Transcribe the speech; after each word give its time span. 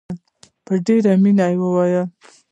په 0.65 0.73
ډېره 0.85 1.13
مینه 1.23 1.47
یې 1.51 1.57
وویل. 1.61 2.05